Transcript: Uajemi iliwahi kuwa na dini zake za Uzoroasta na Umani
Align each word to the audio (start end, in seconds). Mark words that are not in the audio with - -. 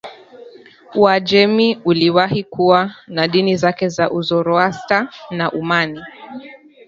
Uajemi 0.95 1.71
iliwahi 1.89 2.43
kuwa 2.43 2.95
na 3.07 3.27
dini 3.27 3.55
zake 3.57 3.89
za 3.89 4.11
Uzoroasta 4.11 5.09
na 5.31 5.51
Umani 5.51 6.01